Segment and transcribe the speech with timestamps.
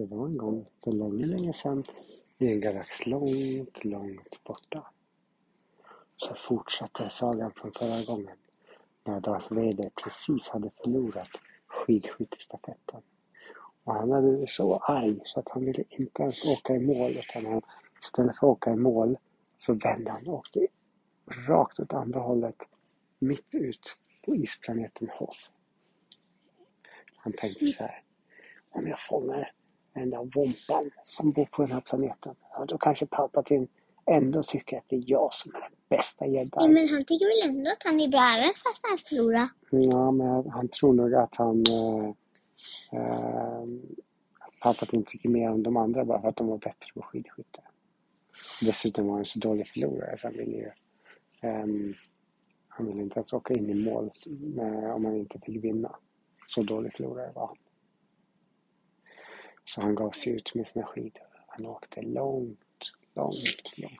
[0.00, 1.84] Det var en gång för länge, länge sedan
[2.38, 4.90] i en galax långt, långt borta.
[6.16, 8.36] Så fortsatte sagan från förra gången
[9.06, 11.28] när Darth Vader precis hade förlorat
[11.66, 13.02] skidskyttestafetten.
[13.84, 17.10] Och han hade blivit så arg så att han ville inte ens åka i mål
[17.10, 17.62] utan han,
[18.02, 19.16] istället för att åka i mål
[19.56, 20.66] så vände han och åkte
[21.48, 22.68] rakt åt andra hållet
[23.18, 25.50] mitt ut på isplaneten Hoth.
[27.16, 28.02] Han tänkte så här.
[28.70, 29.52] Om jag fångar
[29.94, 32.34] den där vompan som bor på den här planeten.
[32.52, 33.66] Ja, då kanske Palpatine
[34.06, 36.50] ändå tycker att det är jag som är den bästa jedi.
[36.52, 39.48] Ja, men han tycker väl ändå att han är bra även fast han förlorar.
[39.70, 41.64] Ja, men han tror nog att han...
[41.70, 42.08] Eh,
[43.00, 43.64] eh,
[44.62, 47.60] Palpatine tycker mer om de andra bara för att de var bättre på skidskytte.
[48.62, 50.70] Dessutom var han så dålig förlorare så han ville ju...
[51.40, 51.94] ehm,
[52.68, 55.96] han ville inte ens åka in i mål med, om han inte fick vinna.
[56.48, 57.56] Så dålig förlorare var han.
[59.74, 61.26] Så han gav sig ut med sina skidor.
[61.46, 63.94] Han åkte långt, långt, långt.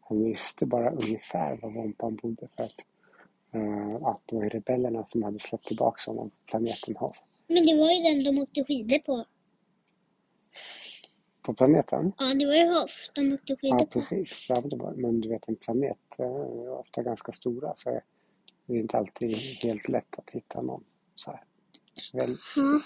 [0.00, 2.84] Han visste bara ungefär var Vompan bodde för att,
[3.52, 7.18] eh, att det var rebellerna som hade släppt tillbaka honom på planeten Hoth.
[7.46, 9.24] Men det var ju den de åkte skidor på.
[11.42, 12.12] På planeten?
[12.18, 13.90] Ja, det var ju Hoff de åkte skidor Ja, på.
[13.90, 14.46] precis.
[14.48, 17.90] Ja, det var, men du vet en planet eh, är ofta ganska stora så
[18.66, 20.84] det är inte alltid helt lätt att hitta någon
[21.14, 21.44] så här.
[22.12, 22.80] Väl, Ja.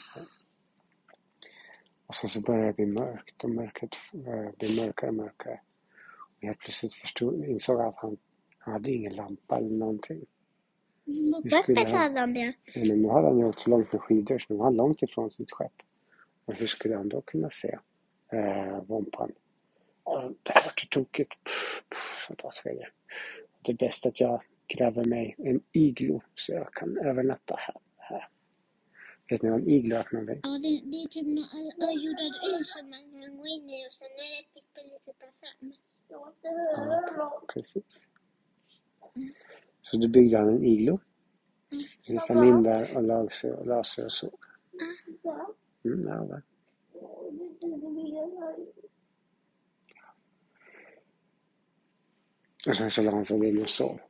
[2.13, 5.61] Och sen så började det bli mörkt och mörkret eh, blev mörkare och mörkare.
[6.37, 8.17] Och helt plötsligt förstod, insåg jag att han,
[8.59, 10.25] han hade ingen lampa eller någonting.
[11.41, 12.55] Skulle skeppet hade han det.
[12.89, 15.03] Men nu hade han ju åkt så långt med skidor så nu var han långt
[15.03, 15.73] ifrån sitt skepp.
[16.45, 17.79] Och hur skulle han då kunna se
[18.33, 19.33] eh, Vompan?
[20.43, 21.39] Det här vart ju tokigt,
[22.29, 22.93] sa Darth Vader.
[23.63, 27.77] Det är bäst att jag gräver mig en iglo så jag kan övernatta här.
[29.33, 30.41] Vet ni vad en iglo är för någonting?
[30.43, 33.95] Ja, det, det är typ något öjordad is som man kan gå in i och
[33.95, 35.73] sen är det pyttelitet där fram.
[36.09, 38.09] Ja, precis.
[39.83, 41.01] Så då byggde han en iglo.
[42.03, 44.35] Så gick han in där och la sig och la sig och sov.
[45.85, 46.43] Mm, ja, va.
[52.67, 54.01] Och sen så la han sig in och sov.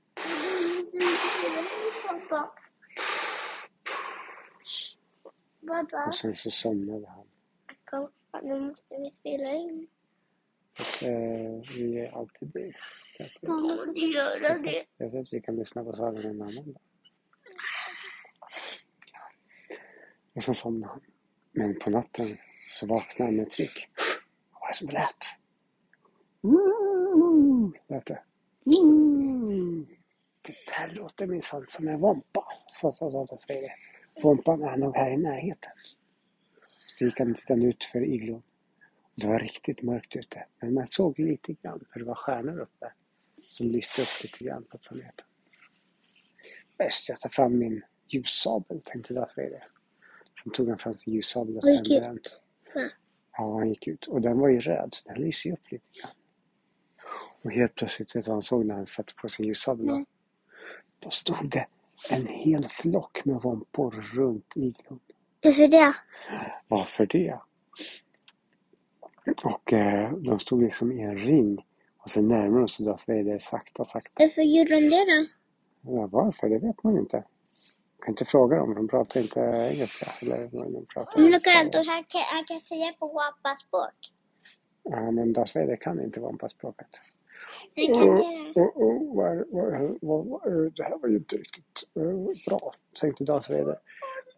[5.73, 7.27] Pappa, Och sen så somnade han.
[7.91, 9.87] pappa, nu måste vi spela in.
[10.79, 12.73] Och, eh, vi är alltid det.
[13.41, 14.85] Ja, du göra det.
[14.97, 16.83] Jag tror att vi kan lyssna på sagan en annan dag.
[20.35, 21.01] Och sen somnade han.
[21.53, 22.39] Men på natten
[22.69, 23.89] så vaknade han med ett tryck.
[24.53, 25.25] Vad var det som lät?
[26.45, 28.23] Mm, lät det.
[28.67, 29.87] Mm.
[30.43, 33.37] Det där låter minsann som en vompa, sa sa sa
[34.23, 35.73] Vompan är nog här i närheten.
[36.69, 38.43] Så gick han och tittade ut för iglon.
[39.15, 42.93] Det var riktigt mörkt ute, men man såg lite grann för det var stjärnor uppe
[43.43, 45.27] som lyste upp lite grann på planeten.
[46.79, 49.69] Bäst jag tar fram min ljussabel, tänkte Darth Vader.
[50.43, 52.19] Sen tog han fram sin ljussabel och tände den.
[53.37, 54.07] Ja, han gick ut.
[54.07, 56.13] Och den var ju röd, så den lyste ju upp lite grann.
[57.43, 60.05] Och helt plötsligt, vet du vad han såg när han satte på sin ljussabel.
[60.99, 61.67] Då stod det
[62.11, 65.01] en hel flock med vompor runt iglon.
[65.43, 65.95] Varför det?
[66.69, 67.39] Varför det?
[69.45, 71.67] Och eh, de stod liksom i en ring.
[71.99, 74.23] Och sen närmare sig Darth Vader sakta, sakta.
[74.25, 75.27] Varför gjorde de det då?
[75.97, 76.49] Ja, varför?
[76.49, 77.17] Det vet man inte.
[77.17, 80.13] Jag kan inte fråga dem, de pratar inte engelska.
[80.23, 84.13] Eller de pratar Men jag, han, kan, han kan säga på wappa-språk.
[84.83, 86.89] Ja, men Darth Vader kan inte Wampa-språket.
[88.55, 93.25] Oh, vad, vad, vad, vad, eh, det här var ju inte riktigt eh, bra, tänkte
[93.25, 93.79] Darth Vader.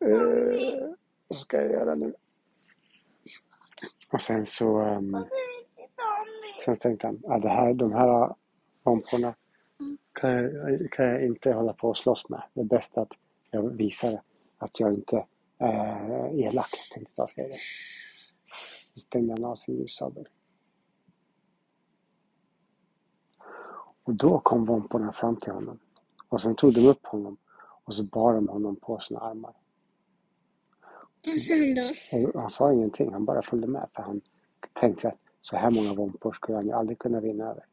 [0.01, 0.89] Eh,
[1.29, 2.15] vad ska jag göra nu?
[4.13, 4.79] Och sen så...
[4.79, 5.17] ehm,
[6.65, 8.35] sen tänkte han, ja, det här, de här
[8.83, 9.35] vamporna
[10.13, 12.43] kan jag, kan jag inte hålla på och slåss med.
[12.55, 13.13] Det är bäst att
[13.51, 14.21] jag visar
[14.59, 15.27] att jag inte
[15.59, 17.57] är elak, tänkte Darth Vader.
[18.95, 20.29] Så stängde han av sin ljussabel.
[24.05, 25.79] Och då kom vomporna fram till honom.
[26.29, 27.37] Och sen tog de upp honom
[27.85, 29.53] och så bar de honom på sina armar.
[31.39, 32.29] Sa han då?
[32.35, 34.21] Och han sa ingenting, han bara följde med för han
[34.73, 37.67] tänkte att så här många vompor skulle han ju aldrig kunna vinna över.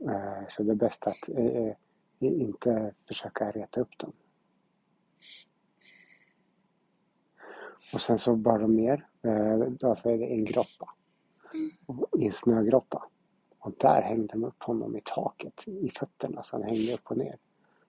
[0.00, 1.74] Eh, Så det är bäst att eh, eh,
[2.18, 4.12] inte försöka reta upp dem.
[7.94, 9.06] Och sen så bar de ner,
[10.02, 10.88] det en grotta.
[12.18, 13.02] I en snögrotta.
[13.60, 17.16] Och där hängde de upp honom i taket, i fötterna, så han hängde upp och
[17.16, 17.38] ner.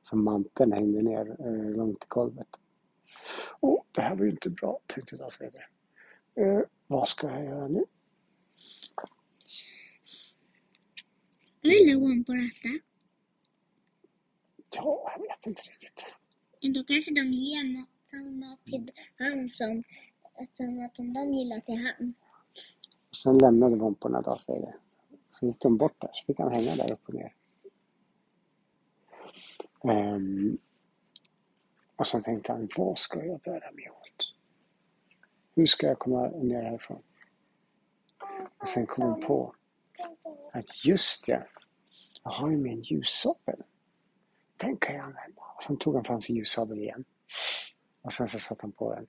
[0.01, 2.47] Så manteln hängde ner eh, långt i golvet.
[3.59, 5.67] Åh, det här var ju inte bra, tänkte Darth Vader.
[6.35, 7.85] Eh, vad ska jag göra nu?
[11.61, 12.69] Vill du på detta?
[14.75, 16.05] Ja, jag vet inte riktigt.
[16.61, 17.77] Men då kanske de ger
[18.39, 19.83] mat, till han som,
[20.53, 22.13] som att de gillar till han.
[23.09, 24.75] Och sen lämnade vomporna Darth Vader.
[25.31, 27.35] Så gick de bort där, så fick han hänga där upp och ner.
[29.83, 30.57] Um,
[31.95, 34.33] och sen tänkte han, vad ska jag bära mig åt?
[35.55, 37.03] Hur ska jag komma ner härifrån?
[38.57, 39.55] Och sen kom han på
[40.51, 41.43] att just ja,
[42.23, 43.63] jag har ju min ljussabel.
[44.57, 45.41] Den kan jag använda.
[45.57, 47.05] Och sen tog han fram sin ljussabel igen.
[48.01, 49.07] Och sen så satte han på den.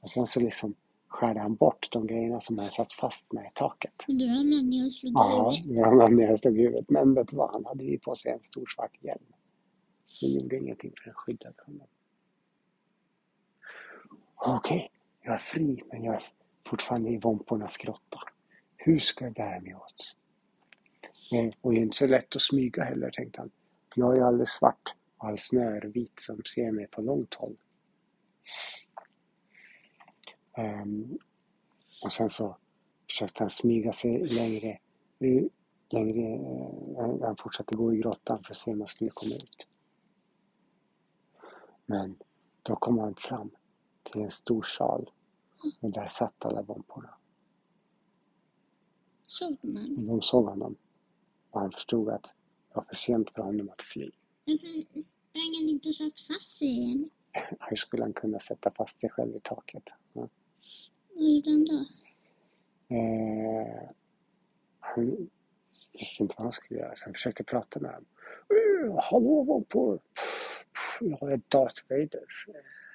[0.00, 0.74] Och sen så liksom
[1.14, 3.92] skärde han bort de grejerna som hade satt fast med i taket.
[4.08, 5.80] Men du ramlade ner och slog Ja, huvudet.
[5.86, 6.90] ramlade han ner och slog huvudet.
[6.90, 7.50] Men vet du vad?
[7.52, 9.24] Han hade ju på sig en stor svart hjälm.
[10.20, 11.86] Det gjorde ingenting för den skyddade honom.
[14.36, 14.90] Okej,
[15.22, 16.22] jag är fri men jag är
[16.68, 18.20] fortfarande i vompornas grotta.
[18.76, 20.16] Hur ska jag bära mig åt?
[21.34, 23.50] Eh, Och det är inte så lätt att smyga heller tänkte han.
[23.96, 27.56] Jag är alldeles svart och all snö är vit som ser mig på långt håll.
[30.56, 31.18] Ehm,
[32.04, 32.56] och sen så
[33.10, 34.78] försökte han smyga sig längre,
[35.18, 35.52] ut-
[35.90, 39.66] längre eh, han fortsatte gå i grottan för att se om han skulle komma ut.
[41.86, 42.16] Men
[42.62, 43.50] då kom han fram
[44.02, 45.10] till en stor sal
[45.80, 47.14] och där satt alla vomporna.
[49.26, 49.96] Såg man?
[49.98, 50.76] Och de såg honom
[51.50, 52.22] och han förstod att
[52.68, 54.10] det var för sent för honom att fly.
[54.46, 57.10] Varför sprang han inte och satt fast sig igen?
[57.60, 59.82] Hur skulle han kunna sätta fast sig själv i taket?
[60.12, 60.28] Ja.
[61.14, 61.86] Vad gjorde han då?
[62.96, 63.90] Eh,
[64.80, 65.26] han
[65.92, 68.04] visste inte vad han skulle göra så han försökte prata med dem.
[68.48, 70.00] Eh, hallå vompor!
[71.00, 72.24] Jag är Darth Vader.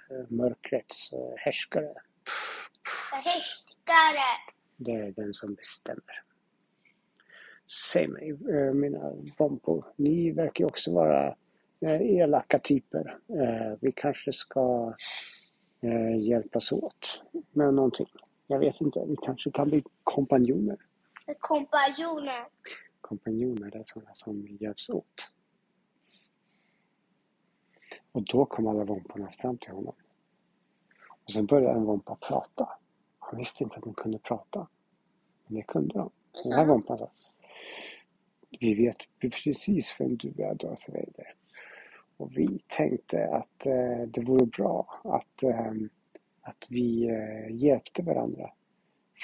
[0.10, 1.94] eh, Mörkrets eh, härskare.
[3.12, 4.26] Härskare!
[4.78, 6.24] Det är den som bestämmer.
[7.92, 8.34] Säg mig,
[8.74, 9.86] mina vompor.
[9.96, 11.36] Ni verkar ju också vara
[11.82, 13.18] elaka typer.
[13.82, 14.94] Vi kanske ska
[16.20, 17.22] hjälpas åt
[17.60, 18.08] med någonting.
[18.48, 20.78] Jag vet inte, vi kanske kan bli kompanjoner.
[21.40, 22.48] Kompanjoner.
[23.02, 25.28] Kompanjoner, det är sådana som hjälps åt.
[28.12, 29.96] Och då kom alla vomporna fram till honom.
[31.26, 32.70] Och sen började en vompa prata.
[33.20, 34.68] Han visste inte att de kunde prata.
[35.48, 36.10] Men det kunde de.
[36.34, 37.10] Vad Den här vompan sa
[38.60, 41.36] Vi vet precis vem du är, Darth Vader.
[42.18, 45.72] Och vi tänkte att eh, det vore bra att, eh,
[46.50, 48.52] att vi eh, hjälpte varandra.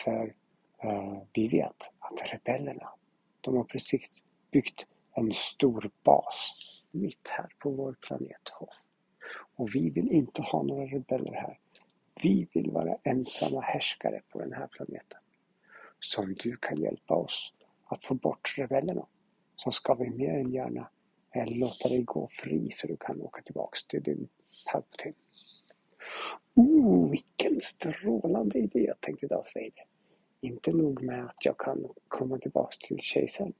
[0.04, 0.34] För
[0.84, 2.90] eh, vi vet att rebellerna,
[3.42, 6.54] de har precis byggt en stor bas
[6.92, 8.50] mitt här på vår planet
[9.56, 11.60] Och vi vill inte ha några rebeller här.
[12.24, 15.20] Vi vill vara ensamma härskare på den här planeten.
[16.00, 17.54] Så om du kan hjälpa oss
[17.86, 19.06] att få bort rebellerna
[19.56, 20.90] så ska vi mer än gärna
[21.32, 24.28] eh, låta dig gå fri så du kan åka tillbaks till din
[24.72, 25.16] Palpatine.
[26.56, 29.86] Oh, vilken strålande idé, tänkte Darth Vader.
[30.42, 33.54] Inte nog med att jag kan komma tillbaks till kejsaren.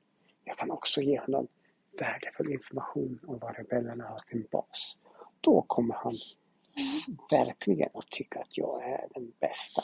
[0.44, 1.48] Jag kan också ge honom
[2.00, 4.98] värdefull information om var rebellerna har sin bas.
[5.42, 6.14] Då kommer han
[7.32, 9.82] verkligen att tycka att jag är den bästa.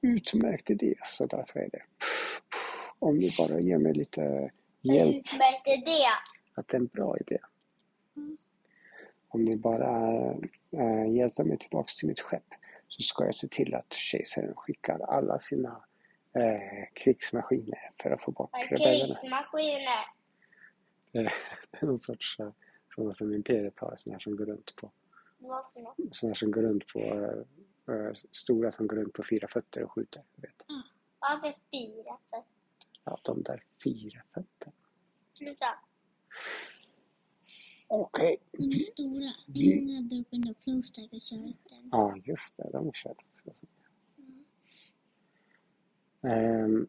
[0.00, 1.84] Utmärkt idé, sa Darth Vader.
[2.98, 6.04] Om ni bara ger mig lite hjälp Utmärkt idé.
[6.54, 7.38] att det är en bra idé.
[8.16, 8.36] Mm.
[9.32, 9.90] Om ni bara
[10.70, 12.46] äh, hjälper mig tillbaks till mitt skepp
[12.88, 15.84] så ska jag se till att kejsaren skickar alla sina
[16.32, 19.14] äh, krigsmaskiner för att få bort rebellerna.
[19.20, 20.04] Krigsmaskiner.
[21.12, 22.50] Det är någon sorts äh,
[22.94, 24.90] sådana som Imperiet har, sådana som går runt på,
[25.38, 26.98] Vad för sådana som går runt på,
[27.92, 30.22] äh, stora som går runt på fyra fötter och skjuter.
[30.36, 30.62] Vet.
[31.18, 32.18] Varför fyra?
[32.30, 32.44] För-
[33.04, 34.72] Ja, de där fyra fötterna.
[35.34, 35.66] Sluta.
[37.94, 38.36] Okej.
[38.52, 39.28] De är stora.
[39.46, 41.88] Vi- En hade upp en plogstack och kört den.
[41.92, 42.68] Ja, just det.
[42.72, 43.66] De körde också.
[46.22, 46.64] Mm.
[46.64, 46.88] Ehm,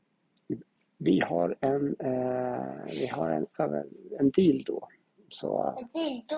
[0.97, 3.87] vi har en, eh, vi har en, över-
[4.19, 4.87] en deal då.
[5.29, 6.35] Så En dildo.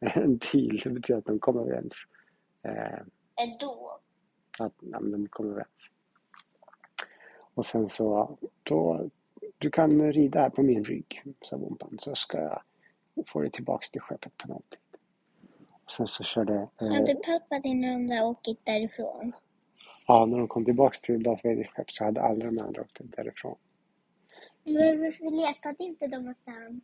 [0.00, 1.94] en deal, det betyder att de kommer överens.
[2.62, 2.98] Eh,
[3.36, 4.00] En då.
[4.58, 5.68] att ja, men de kommer överens.
[7.54, 9.10] Och sen så, då,
[9.58, 12.62] du kan rida här på min rygg, sa Bompan, så ska jag
[13.26, 14.62] få dig tillbaks till skeppet på.
[15.84, 19.32] Och sen så körde, eh, Hade och de där åkt därifrån?
[20.06, 22.98] ja när de kom tillbaks till Darth Vaders skepp så hade alla de andra åkt
[23.00, 23.58] därifrån.
[24.64, 26.80] Men varför letade inte de efter honom?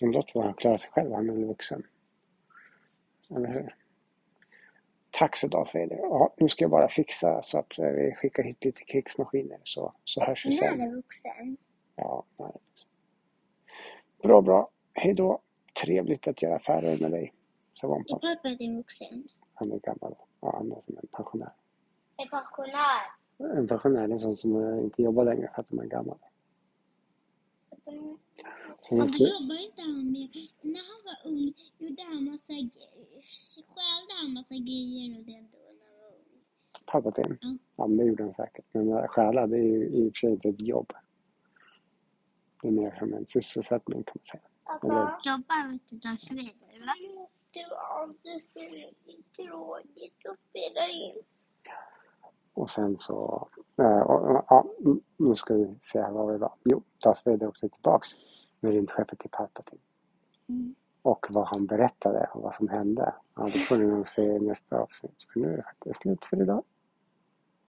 [0.00, 1.82] De låter bara klara sig själv, han är vuxen.
[3.36, 3.74] Eller hur?
[5.10, 5.96] Tack så Darth Vader.
[5.96, 9.94] Ja, nu ska jag bara fixa så att eh, vi skickar hit lite krigsmaskiner så,
[10.04, 10.80] så hörs vi När sen.
[10.80, 11.56] är vuxen?
[11.96, 12.52] Ja, nej.
[14.22, 14.70] Bra, bra.
[15.00, 15.40] Hej då.
[15.84, 17.34] Trevligt att göra affärer med dig.
[17.74, 18.14] Så Är Wampa.
[18.18, 19.28] pappa din vuxen?
[19.54, 20.14] Han är gammal.
[20.40, 21.52] Ja, han är som en pensionär.
[22.16, 23.02] Är pensionär?
[23.58, 26.18] En pensionär är en sån som eh, inte jobbar längre för att de är gammal.
[28.82, 30.28] Ska, jobbar inte han med...
[30.62, 32.52] När han var ung gjorde han massa...
[32.52, 32.70] ge-
[33.66, 36.40] Stjälde han massa grejer och det då när han var ung?
[36.86, 37.38] Palpatine?
[37.40, 37.48] Ja.
[37.76, 38.64] Ja, men det gjorde han säkert.
[38.72, 40.92] Men eh, stjäla, det är ju i och för sig inte ett jobb.
[42.62, 44.47] Det är mer som en sysselsättning kan man säga.
[44.68, 46.94] Eller, Jobbar inte Darth Vader va?
[47.50, 51.22] Det var alldeles för tråkigt att spela in.
[52.54, 53.48] och sen så...
[53.78, 54.66] eh, och, och, ja,
[55.16, 56.54] nu ska vi se här var vi var.
[56.64, 58.08] Jo, Darth Vader åkte tillbaks
[58.60, 59.80] med rymdskeppet till Palpatine.
[60.48, 60.74] Mm.
[61.02, 63.14] Och vad han berättade och vad som hände.
[63.34, 65.22] Ja, det får ni nog se i nästa avsnitt.
[65.32, 66.64] För nu är det faktiskt slut för idag.